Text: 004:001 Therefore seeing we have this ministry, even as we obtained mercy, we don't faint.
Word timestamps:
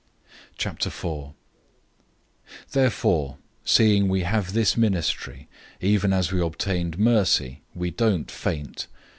004:001 0.57 1.33
Therefore 2.71 3.37
seeing 3.63 4.07
we 4.07 4.21
have 4.23 4.53
this 4.53 4.75
ministry, 4.75 5.47
even 5.79 6.11
as 6.11 6.31
we 6.31 6.41
obtained 6.41 6.97
mercy, 6.97 7.61
we 7.75 7.91
don't 7.91 8.31
faint. 8.31 8.87